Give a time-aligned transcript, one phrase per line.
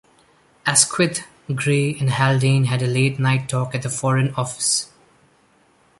[0.65, 4.91] Asquith, Grey and Haldane had a late night talk at the Foreign Office.